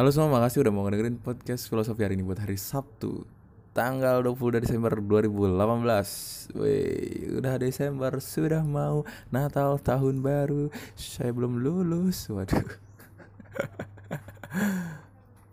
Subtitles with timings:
[0.00, 3.28] Halo semua, makasih udah mau ngedengerin podcast filosofi hari ini buat hari Sabtu
[3.76, 10.72] Tanggal 22 Desember 2018 Wih, udah Desember, sudah mau Natal, tahun baru.
[10.96, 12.64] Saya belum lulus, waduh.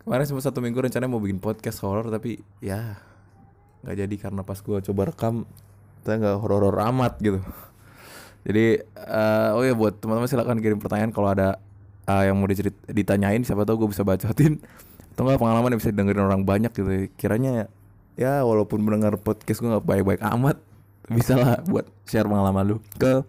[0.07, 3.03] Kemarin sempat satu minggu rencananya mau bikin podcast horor Tapi ya
[3.83, 5.43] nggak jadi karena pas gue coba rekam
[6.07, 7.43] Ternyata nggak horor-horor amat gitu.
[8.47, 11.59] Jadi, uh, oh ya buat teman-teman silahkan kirim pertanyaan kalau ada
[12.07, 14.63] uh, yang mau dicerit ditanyain siapa tahu gue bisa bacotin.
[15.13, 17.11] Atau enggak pengalaman yang bisa dengerin orang banyak gitu.
[17.19, 17.67] Kiranya
[18.17, 20.57] ya walaupun mendengar podcast gue nggak baik-baik amat
[21.07, 23.23] bisa lah buat share pengalaman lu ke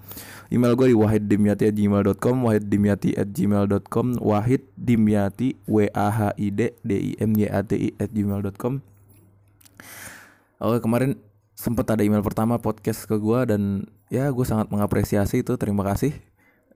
[0.51, 7.39] email gue di wahiddimyati@gmail.com wahiddimyati@gmail.com wahid dimyati w a h i d d i m
[7.39, 8.83] y a t i at gmail.com
[10.59, 11.15] Oke kemarin
[11.55, 15.55] sempat ada email pertama podcast ke gue dan ya gue sangat mengapresiasi itu.
[15.55, 16.19] Terima kasih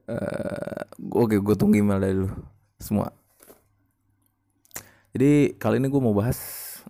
[0.09, 2.29] uh, oke gue tunggu email dari lu
[2.79, 3.11] semua.
[5.13, 6.39] Jadi kali ini gue mau bahas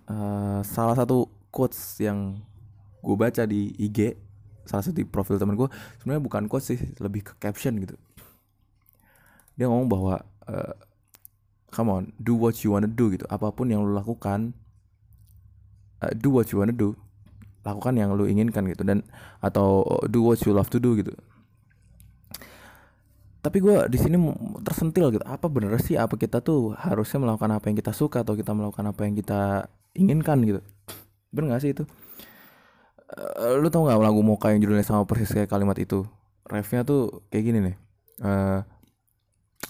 [0.08, 2.40] uh, salah satu quotes yang
[3.04, 4.16] gue baca di IG
[4.64, 5.68] salah satu di profil temen gue
[6.00, 7.94] sebenarnya bukan quotes sih lebih ke caption gitu.
[9.54, 10.14] Dia ngomong bahwa
[10.48, 10.74] uh,
[11.68, 13.28] come on do what you wanna do gitu.
[13.28, 14.56] Apa pun yang lu lakukan
[16.00, 16.96] uh, do what you wanna do.
[17.60, 19.04] Lakukan yang lu inginkan gitu dan
[19.44, 21.12] atau do what you love to do gitu
[23.44, 24.16] tapi gue di sini
[24.64, 25.24] tersentil gitu.
[25.28, 28.88] Apa bener sih apa kita tuh harusnya melakukan apa yang kita suka atau kita melakukan
[28.88, 30.60] apa yang kita inginkan gitu?
[31.28, 31.84] Bener gak sih itu?
[33.12, 36.08] Uh, lu tau gak lagu Moka yang judulnya sama persis kayak kalimat itu?
[36.48, 37.76] Refnya tuh kayak gini nih.
[38.24, 38.64] Uh,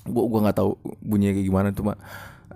[0.07, 1.97] gua gua nggak tahu bunyinya kayak gimana cuma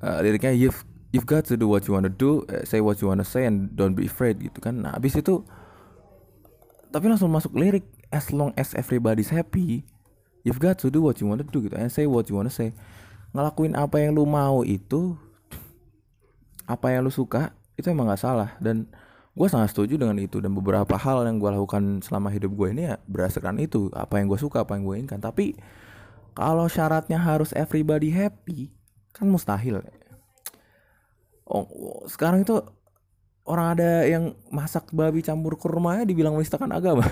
[0.05, 0.85] uh, liriknya you've
[1.17, 3.97] you've got to do what you wanna do say what you wanna say and don't
[3.97, 4.85] be afraid gitu kan.
[4.85, 5.43] Nah abis itu
[6.93, 9.89] tapi langsung masuk lirik as long as everybody's happy
[10.43, 11.75] you've got to do what you wanna do gitu.
[11.75, 12.75] And say what you wanna say.
[13.35, 15.15] Ngelakuin apa yang lu mau itu
[16.69, 18.57] apa yang lu suka itu emang gak salah.
[18.59, 18.91] Dan
[19.37, 20.43] gue sangat setuju dengan itu.
[20.43, 23.89] Dan beberapa hal yang gue lakukan selama hidup gue ini ya berdasarkan itu.
[23.95, 25.21] Apa yang gue suka apa yang gue inginkan.
[25.21, 25.57] Tapi
[26.33, 28.71] kalau syaratnya harus everybody happy
[29.11, 29.83] kan mustahil.
[31.49, 31.67] Oh
[32.07, 32.61] sekarang itu
[33.49, 37.03] orang ada yang masak babi campur kurma ya dibilang menistakan agama.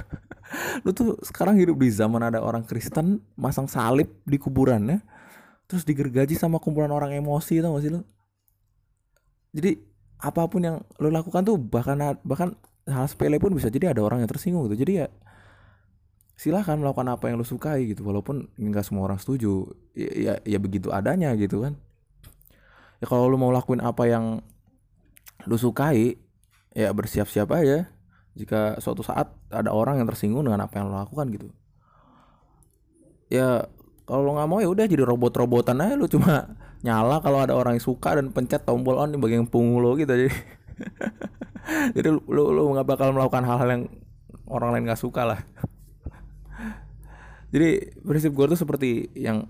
[0.85, 5.01] Lu tuh sekarang hidup di zaman ada orang Kristen masang salib di kuburannya
[5.67, 8.07] terus digergaji sama kumpulan orang emosi tau gak sih lu?
[9.51, 9.83] Jadi
[10.23, 12.55] apa pun yang lu lakukan tuh bahkan bahkan
[12.87, 14.87] hal sepele pun bisa jadi ada orang yang tersinggung gitu.
[14.87, 15.07] Jadi ya
[16.39, 19.67] silahkan melakukan apa yang lu sukai gitu walaupun nggak semua orang setuju.
[19.97, 21.75] Ya, ya ya begitu adanya gitu kan.
[23.03, 24.41] Ya kalau lu mau lakuin apa yang
[25.51, 26.17] lu sukai
[26.77, 27.89] ya bersiap-siap aja.
[28.37, 31.49] Jika suatu saat ada orang yang tersinggung dengan apa yang lo lakukan gitu.
[33.33, 33.65] Ya
[34.05, 35.97] kalau lo nggak mau ya udah jadi robot-robotan aja.
[35.97, 36.53] Lo cuma
[36.85, 40.13] nyala kalau ada orang yang suka dan pencet tombol on di bagian punggung lo gitu.
[40.13, 40.29] Jadi
[41.97, 43.83] jadi lo lo nggak bakal melakukan hal-hal yang
[44.45, 45.41] orang lain nggak suka lah.
[47.57, 49.49] Jadi prinsip gue tuh seperti yang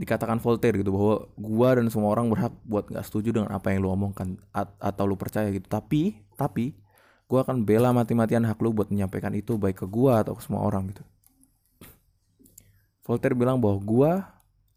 [0.00, 3.84] dikatakan Voltaire gitu bahwa gua dan semua orang berhak buat nggak setuju dengan apa yang
[3.84, 5.68] lu omongkan atau lu percaya gitu.
[5.68, 6.72] Tapi tapi
[7.28, 10.64] gue akan bela mati-matian hak lu buat menyampaikan itu baik ke gue atau ke semua
[10.64, 11.04] orang gitu.
[13.04, 14.12] Voltaire bilang bahwa gue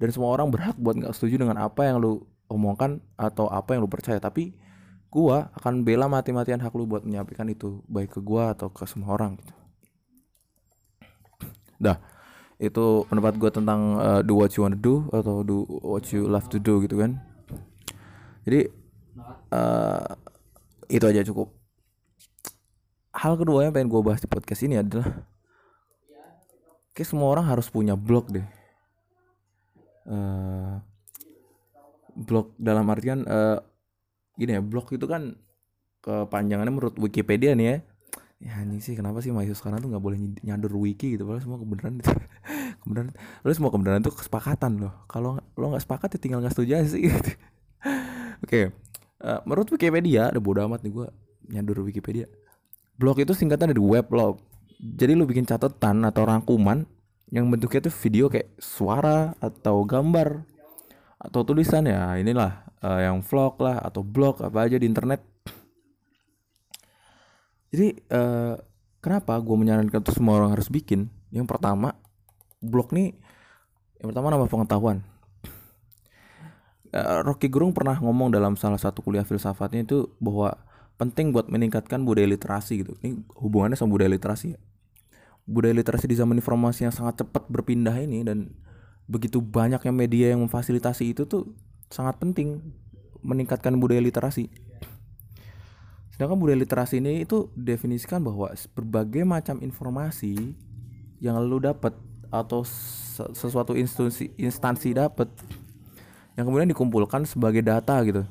[0.04, 3.88] dan semua orang berhak buat nggak setuju dengan apa yang lu omongkan atau apa yang
[3.88, 4.20] lu percaya.
[4.20, 4.54] Tapi
[5.08, 9.16] gue akan bela mati-matian hak lu buat menyampaikan itu baik ke gue atau ke semua
[9.16, 9.56] orang gitu.
[11.80, 12.13] Dah
[12.64, 16.48] itu pendapat gue tentang uh, do what you wanna do atau do what you love
[16.48, 17.20] to do gitu kan.
[18.48, 18.72] Jadi
[19.52, 20.08] uh,
[20.88, 21.52] itu aja cukup.
[23.14, 25.28] Hal kedua yang pengen gue bahas di podcast ini adalah
[26.96, 28.48] kayak semua orang harus punya blog deh.
[30.08, 30.80] Uh,
[32.16, 33.60] blog dalam artian uh,
[34.36, 35.40] gini ya blog itu kan
[36.04, 37.78] kepanjangannya menurut Wikipedia nih ya
[38.44, 41.60] ya ini sih kenapa sih mahasiswa sekarang tuh nggak boleh nyadur wiki gitu padahal semua
[41.64, 42.12] kebenaran itu
[42.84, 46.84] kebenaran lo semua kebenaran itu kesepakatan loh kalau lo nggak sepakat ya tinggal nggak setuju
[46.84, 47.16] aja sih gitu.
[47.24, 47.32] oke
[48.44, 48.64] okay.
[49.24, 51.08] uh, menurut Wikipedia ada bodo amat nih gue
[51.56, 52.28] nyadur Wikipedia
[52.94, 54.38] Blog itu singkatan dari web lo.
[54.78, 56.86] Jadi lu bikin catatan atau rangkuman
[57.34, 60.46] yang bentuknya tuh video kayak suara atau gambar
[61.18, 65.26] atau tulisan ya inilah uh, yang vlog lah atau blog apa aja di internet.
[67.74, 68.54] Jadi uh,
[69.02, 71.10] kenapa gue menyarankan tuh semua orang harus bikin?
[71.34, 71.98] Yang pertama
[72.62, 73.18] blog nih
[73.98, 75.02] yang pertama nama pengetahuan.
[76.94, 80.54] Uh, Rocky Gerung pernah ngomong dalam salah satu kuliah filsafatnya itu bahwa
[81.02, 82.94] penting buat meningkatkan budaya literasi gitu.
[83.02, 84.60] Ini hubungannya sama budaya literasi ya.
[85.50, 88.54] Budaya literasi di zaman informasi yang sangat cepat berpindah ini dan
[89.10, 91.52] begitu banyaknya media yang memfasilitasi itu tuh
[91.90, 92.62] sangat penting
[93.24, 94.48] meningkatkan budaya literasi
[96.14, 100.54] sedangkan budaya literasi ini itu definisikan bahwa berbagai macam informasi
[101.18, 101.98] yang lu dapat
[102.30, 102.62] atau
[103.34, 105.30] sesuatu instansi instansi dapat
[106.34, 108.26] yang kemudian dikumpulkan sebagai data gitu.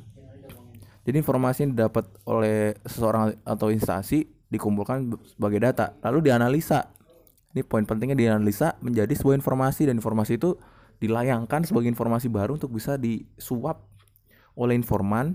[1.03, 6.91] Jadi informasi yang didapat oleh seseorang atau instansi dikumpulkan sebagai data lalu dianalisa.
[7.53, 10.57] Ini poin pentingnya dianalisa menjadi sebuah informasi dan informasi itu
[11.03, 13.83] dilayangkan sebagai informasi baru untuk bisa disuap
[14.55, 15.35] oleh informan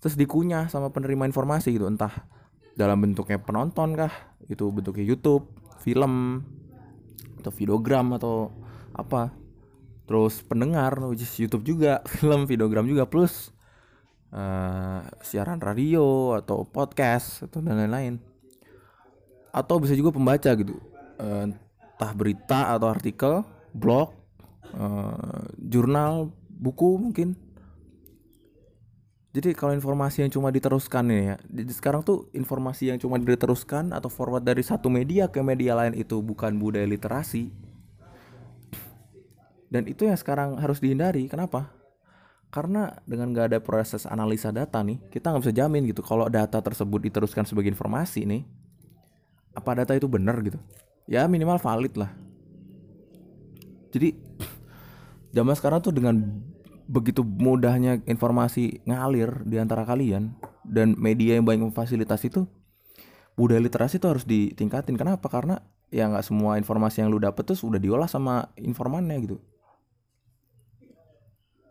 [0.00, 2.12] terus dikunyah sama penerima informasi gitu entah
[2.76, 4.12] dalam bentuknya penonton kah
[4.46, 5.48] itu bentuknya YouTube
[5.80, 6.44] film
[7.40, 8.50] atau videogram atau
[8.92, 9.32] apa.
[10.06, 13.50] Terus pendengar which is YouTube juga film videogram juga plus
[14.30, 18.18] uh, siaran radio atau podcast atau dan lain-lain.
[19.54, 20.76] Atau bisa juga pembaca gitu
[21.22, 23.40] uh, entah berita atau artikel
[23.72, 24.12] blog
[24.76, 27.45] uh, jurnal buku mungkin
[29.36, 34.08] jadi kalau informasi yang cuma diteruskan ya jadi sekarang tuh informasi yang cuma diteruskan atau
[34.08, 37.52] forward dari satu media ke media lain itu bukan budaya literasi.
[39.66, 41.28] Dan itu yang sekarang harus dihindari.
[41.28, 41.68] Kenapa?
[42.48, 46.62] Karena dengan gak ada proses analisa data nih kita nggak bisa jamin gitu kalau data
[46.62, 48.46] tersebut diteruskan sebagai informasi nih
[49.52, 50.56] apa data itu benar gitu?
[51.04, 52.08] Ya minimal valid lah.
[53.92, 54.16] Jadi
[55.36, 56.16] zaman sekarang tuh dengan
[56.86, 62.46] begitu mudahnya informasi ngalir di antara kalian dan media yang banyak memfasilitasi itu
[63.36, 64.96] budaya literasi itu harus ditingkatin.
[64.96, 65.26] Kenapa?
[65.28, 65.60] Karena
[65.92, 69.36] ya nggak semua informasi yang lu dapet tuh sudah diolah sama informannya gitu.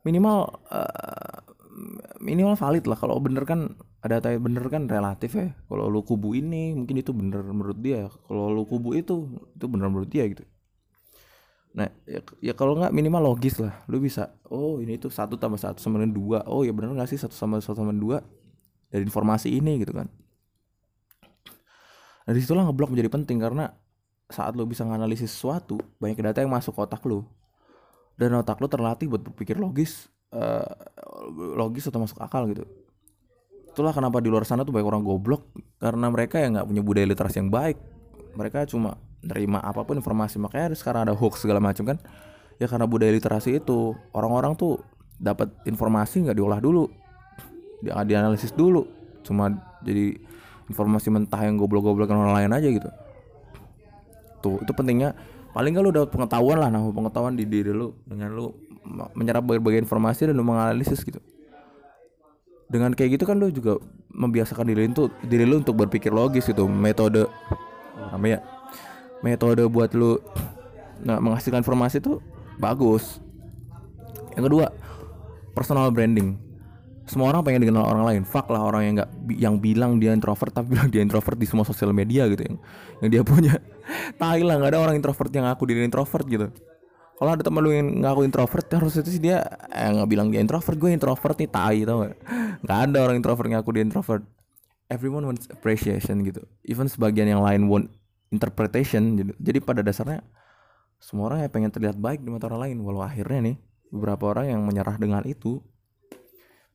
[0.06, 1.36] Minimal uh,
[2.22, 2.96] minimal valid lah.
[3.00, 3.74] Kalau bener kan
[4.06, 5.52] ada data bener kan relatif ya.
[5.66, 8.08] Kalau lu kubu ini mungkin itu bener menurut dia.
[8.30, 9.28] Kalau lu kubu itu
[9.58, 10.46] itu bener menurut dia gitu
[11.76, 13.84] Nah, ya, ya kalau nggak minimal logis lah.
[13.92, 16.40] Lu bisa, oh ini tuh satu tambah satu sama dengan dua.
[16.48, 18.24] Oh ya benar nggak sih satu sama satu sama dua
[18.88, 20.08] dari informasi ini gitu kan.
[22.26, 23.76] Nah di situlah ngeblok menjadi penting karena
[24.32, 27.28] saat lu bisa menganalisis sesuatu, banyak data yang masuk ke otak lu.
[28.16, 30.64] Dan otak lu terlatih buat berpikir logis, uh,
[31.60, 32.64] logis atau masuk akal gitu.
[33.76, 35.52] Itulah kenapa di luar sana tuh banyak orang goblok
[35.84, 37.76] karena mereka yang nggak punya budaya literasi yang baik.
[38.36, 41.98] Mereka cuma nerima apa pun informasi makanya sekarang ada hoax segala macam kan?
[42.62, 44.80] Ya karena budaya literasi itu orang-orang tuh
[45.20, 46.92] dapat informasi nggak diolah dulu
[47.84, 48.84] dia dianalisis dulu
[49.24, 49.52] cuma
[49.84, 50.20] jadi
[50.72, 52.90] informasi mentah yang goblok-goblokan orang lain aja gitu.
[54.42, 55.14] Tuh itu pentingnya.
[55.56, 58.52] Paling nggak lu dapat pengetahuan lah nah pengetahuan di diri lu dengan lu
[59.16, 61.22] menyerap berbagai informasi dan lu menganalisis gitu.
[62.68, 63.80] Dengan kayak gitu kan lu juga
[64.12, 67.30] membiasakan diri lu diri lu untuk berpikir logis gitu metode
[67.96, 68.40] apa ya
[69.26, 70.22] metode buat lu
[71.02, 72.22] nah, menghasilkan informasi itu
[72.62, 73.20] bagus.
[74.36, 74.66] Yang kedua
[75.56, 76.38] personal branding.
[77.06, 78.22] Semua orang pengen dikenal orang lain.
[78.26, 81.62] Fuck lah orang yang nggak yang bilang dia introvert tapi bilang dia introvert di semua
[81.62, 82.58] sosial media gitu yang
[83.06, 83.54] yang dia punya.
[84.22, 86.50] Tai lah nggak ada orang introvert yang ngaku diri introvert gitu.
[87.16, 89.40] Kalau ada teman lu yang ngaku introvert harus itu sih dia
[89.72, 92.16] eh, nggak bilang dia introvert gue introvert nih tai tau gak
[92.60, 94.24] nggak ada orang introvert yang ngaku dia introvert
[94.90, 96.46] everyone wants appreciation gitu.
[96.66, 97.90] Even sebagian yang lain want
[98.30, 100.26] interpretation jadi, jadi pada dasarnya
[100.98, 102.78] semua orang yang pengen terlihat baik di mata orang lain.
[102.82, 103.56] Walau akhirnya nih
[103.94, 105.62] beberapa orang yang menyerah dengan itu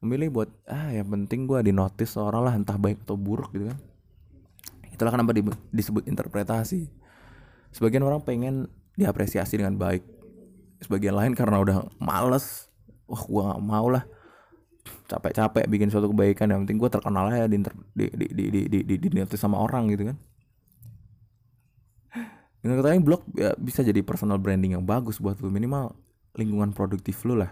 [0.00, 3.68] memilih buat ah yang penting gue di notice orang lah entah baik atau buruk gitu
[3.68, 3.78] kan.
[4.90, 5.42] Itulah kenapa di,
[5.72, 6.88] disebut interpretasi.
[7.70, 10.02] Sebagian orang pengen diapresiasi dengan baik.
[10.80, 12.70] Sebagian lain karena udah males
[13.10, 14.04] wah gue gak mau lah
[15.10, 18.78] capek-capek bikin suatu kebaikan yang penting gue terkenal aja di, di, di, di, di, di,
[18.86, 20.16] di, di, di sama orang gitu kan.
[22.60, 25.48] Dengan kata lain blog ya, bisa jadi personal branding yang bagus buat lu.
[25.48, 25.96] Minimal
[26.36, 27.48] lingkungan produktif lu lah.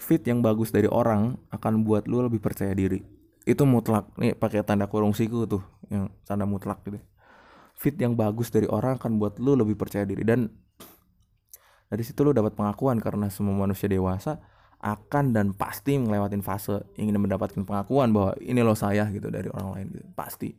[0.00, 3.04] Fit yang bagus dari orang akan buat lu lebih percaya diri.
[3.44, 4.08] Itu mutlak.
[4.16, 5.60] Nih pakai tanda kurung siku tuh
[5.92, 6.96] yang tanda mutlak gitu.
[7.76, 10.24] Fit yang bagus dari orang akan buat lu lebih percaya diri.
[10.24, 10.48] Dan
[11.92, 14.40] dari situ lu dapat pengakuan karena semua manusia dewasa
[14.78, 19.68] akan dan pasti ngelewatin fase ingin mendapatkan pengakuan bahwa ini lo saya gitu dari orang
[19.74, 20.06] lain gitu.
[20.14, 20.54] Pasti.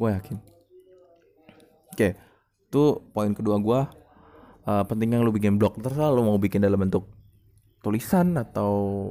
[0.00, 0.36] Gue yakin.
[1.92, 2.30] Oke
[2.70, 3.80] itu poin kedua gue
[4.70, 7.10] uh, pentingnya lu bikin blog terserah lu mau bikin dalam bentuk
[7.82, 9.10] tulisan atau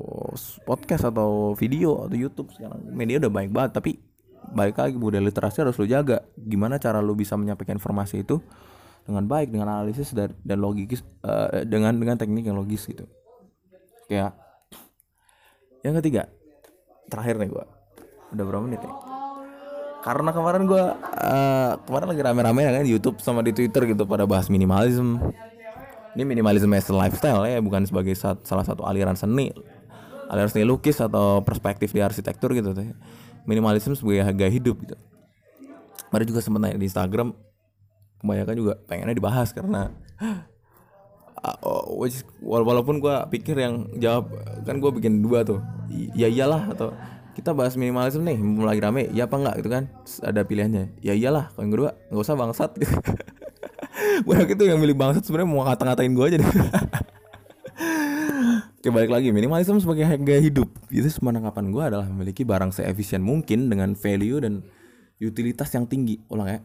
[0.63, 3.91] podcast atau video atau YouTube sekarang media udah baik banget tapi
[4.56, 6.24] baik lagi budaya literasi harus lu jaga.
[6.39, 8.39] Gimana cara lu bisa menyampaikan informasi itu
[9.03, 13.03] dengan baik dengan analisis dan, dan logis uh, dengan dengan teknik yang logis gitu
[14.10, 14.34] kayak
[15.86, 16.28] yang ketiga
[17.08, 17.66] terakhir nih gua.
[18.34, 18.94] Udah berapa menit ya
[20.00, 24.08] karena kemarin gue uh, kemarin lagi rame-rame ya kan di YouTube sama di Twitter gitu
[24.08, 25.20] pada bahas minimalism
[26.18, 29.54] ini minimalism as lifestyle ya bukan sebagai salah satu aliran seni.
[30.30, 32.94] Alias nih lukis atau perspektif di arsitektur gitu tuh
[33.50, 34.98] minimalisme sebagai gaya hidup gitu.
[36.10, 37.34] Mari juga sempat naik di Instagram.
[38.22, 39.89] Kebanyakan juga pengennya dibahas karena
[41.39, 41.88] uh,
[42.43, 44.31] walaupun gue pikir yang jawab
[44.67, 45.63] kan gue bikin dua tuh.
[46.13, 46.93] Ya iyalah atau
[47.34, 49.84] kita bahas minimalisme nih mulai rame ya apa enggak gitu kan?
[50.24, 51.00] Ada pilihannya.
[51.00, 52.93] Ya iyalah kalau yang kedua nggak usah bangsat gitu.
[54.27, 56.50] banyak itu yang milih bangsat sebenarnya mau ngata-ngatain gue aja deh.
[58.79, 59.36] Oke balik lagi.
[59.36, 60.72] Minimalisme sebagai gaya hidup.
[60.88, 64.63] Itu sepenangkapan gue adalah memiliki barang seefisien mungkin dengan value dan
[65.19, 66.19] utilitas yang tinggi.
[66.31, 66.60] Ulang ya.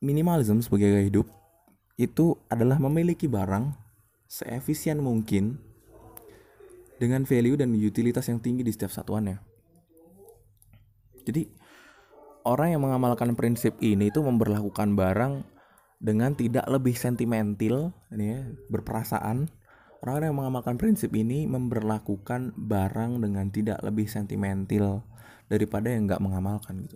[0.00, 1.28] Minimalisme sebagai gaya hidup
[1.98, 3.87] itu adalah memiliki barang
[4.28, 5.56] seefisien mungkin
[7.00, 9.40] dengan value dan utilitas yang tinggi di setiap satuannya.
[11.24, 11.48] Jadi
[12.44, 15.48] orang yang mengamalkan prinsip ini itu memperlakukan barang
[15.98, 19.48] dengan tidak lebih sentimental ya, berperasaan.
[19.98, 25.02] Orang yang mengamalkan prinsip ini memperlakukan barang dengan tidak lebih sentimental
[25.50, 26.94] daripada yang nggak mengamalkan gitu.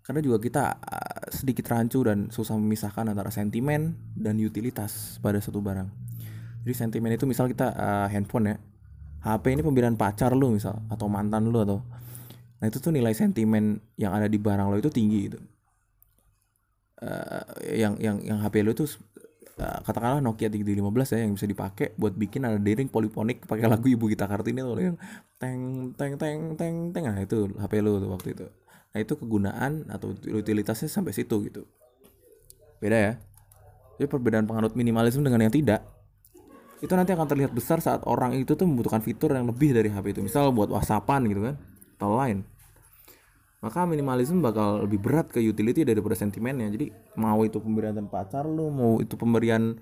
[0.00, 5.60] Karena juga kita uh, sedikit rancu dan susah memisahkan antara sentimen dan utilitas pada satu
[5.60, 6.09] barang
[6.64, 8.56] jadi sentimen itu misal kita uh, handphone ya
[9.20, 11.84] HP ini pemberian pacar lu misal atau mantan lu atau
[12.60, 15.40] nah itu tuh nilai sentimen yang ada di barang lo itu tinggi gitu.
[17.00, 18.84] Uh, yang yang yang HP lo itu
[19.56, 23.88] uh, katakanlah Nokia 3315 ya yang bisa dipakai buat bikin ada dering poliponik pakai lagu
[23.88, 24.96] ibu kita kartini tuh yang
[25.40, 28.46] teng teng teng teng teng nah itu HP lo tuh waktu itu.
[28.90, 31.64] Nah itu kegunaan atau utilitasnya sampai situ gitu.
[32.80, 33.12] Beda ya?
[33.96, 35.99] Jadi perbedaan penganut minimalisme dengan yang tidak
[36.80, 40.16] itu nanti akan terlihat besar saat orang itu tuh membutuhkan fitur yang lebih dari HP
[40.16, 40.20] itu.
[40.24, 41.56] Misal buat whatsappan gitu kan
[42.00, 42.40] atau lain
[43.60, 46.72] maka minimalisme bakal lebih berat ke utility daripada sentimennya.
[46.72, 46.88] Jadi
[47.20, 49.76] mau itu pemberian pacar lu mau itu pemberian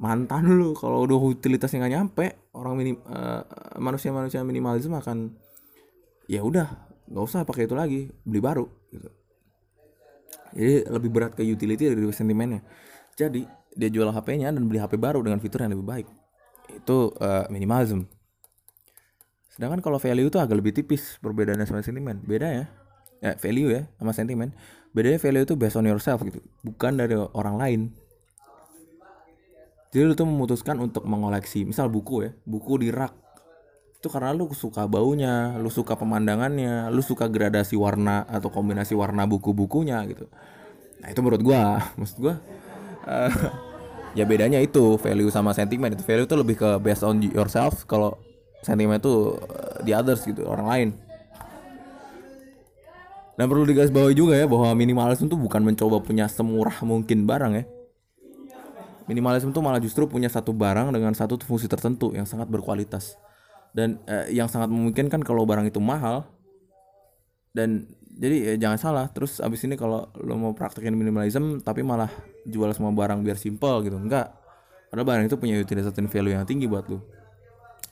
[0.00, 2.26] mantan lu kalau udah utilitasnya nggak nyampe
[2.56, 3.44] orang minim uh,
[3.76, 5.34] manusia manusia minimalisme akan
[6.30, 8.64] ya udah nggak usah pakai itu lagi beli baru
[8.96, 9.08] gitu.
[10.56, 12.64] Jadi lebih berat ke utility dari sentimennya.
[13.12, 13.44] Jadi
[13.76, 16.08] dia jual HP-nya dan beli HP baru dengan fitur yang lebih baik
[16.72, 18.04] itu uh, minimalism.
[19.52, 22.22] Sedangkan kalau value itu agak lebih tipis perbedaannya sama sentimen.
[22.22, 22.66] Beda ya.
[23.18, 24.54] Ya value ya sama sentimen.
[24.94, 27.80] Bedanya value itu based on yourself gitu bukan dari orang lain.
[29.88, 33.12] Jadi lu tuh memutuskan untuk mengoleksi misal buku ya buku di rak.
[33.98, 39.26] Itu karena lu suka baunya lu suka pemandangannya lu suka gradasi warna atau kombinasi warna
[39.26, 40.30] buku-bukunya gitu.
[41.02, 41.82] Nah itu menurut gua.
[41.98, 42.38] Maksud gua
[43.08, 43.32] uh,
[44.12, 45.92] ya bedanya itu value sama sentimen.
[45.92, 47.84] Itu value itu lebih ke based on yourself.
[47.84, 48.16] Kalau
[48.62, 50.88] sentimen itu uh, the others gitu orang lain.
[53.38, 57.64] Dan perlu digarisbawahi juga ya bahwa minimalisme itu bukan mencoba punya semurah mungkin barang ya.
[59.06, 63.14] Minimalisme itu malah justru punya satu barang dengan satu fungsi tertentu yang sangat berkualitas.
[63.70, 66.26] Dan eh, yang sangat memungkinkan kalau barang itu mahal
[67.54, 67.86] dan
[68.18, 69.06] jadi ya jangan salah.
[69.14, 72.10] Terus abis ini kalau lo mau praktekin minimalism tapi malah
[72.42, 74.34] jual semua barang biar simple gitu enggak.
[74.90, 76.98] Padahal barang itu punya utilitas dan value yang tinggi buat lo.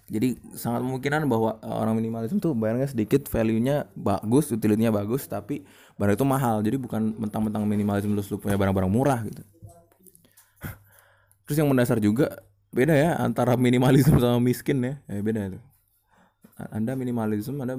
[0.07, 5.63] Jadi sangat memungkinkan bahwa eh, orang minimalisme tuh barangnya sedikit value-nya bagus utility-nya bagus tapi
[5.95, 6.59] barang itu mahal.
[6.59, 9.47] Jadi bukan mentang-mentang minimalisme lu, lu punya barang-barang murah gitu.
[11.47, 12.43] Terus yang mendasar juga
[12.75, 14.95] beda ya antara minimalisme sama miskin ya.
[15.07, 15.61] Ya beda itu.
[16.75, 17.79] Anda minimalisme anda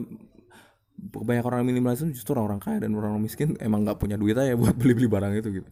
[0.98, 4.58] banyak orang minimalisme justru orang-orang kaya dan orang, -orang miskin emang nggak punya duit aja
[4.58, 5.70] buat beli-beli barang itu gitu.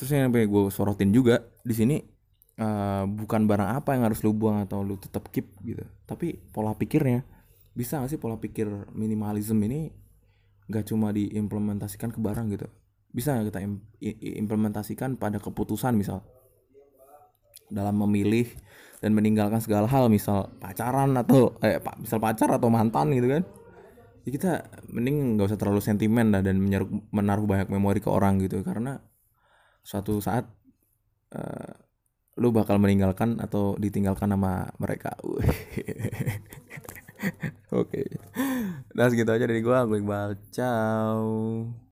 [0.00, 2.00] Terus yang pengen gue sorotin juga di sini
[2.56, 5.84] uh, bukan barang apa yang harus lu buang atau lu tetap keep gitu.
[6.08, 7.20] Tapi pola pikirnya
[7.76, 9.92] bisa gak sih pola pikir minimalism ini
[10.72, 12.68] gak cuma diimplementasikan ke barang gitu?
[13.12, 13.60] Bisa gak kita
[14.40, 16.24] implementasikan pada keputusan misal?
[17.68, 18.48] Dalam memilih
[19.00, 23.42] dan meninggalkan segala hal misal pacaran atau eh misal pacar atau mantan gitu kan
[24.24, 24.52] ya kita
[24.92, 29.00] mending nggak usah terlalu sentimen lah dan menaruh, menaruh banyak memori ke orang gitu karena
[29.80, 30.44] suatu saat
[31.32, 31.72] uh,
[32.40, 35.12] lu bakal meninggalkan atau ditinggalkan sama mereka.
[37.74, 38.00] Oke.
[38.00, 38.06] Okay.
[38.96, 40.40] Nah segitu aja dari gua, gue Iqbal.
[40.48, 41.88] Ciao.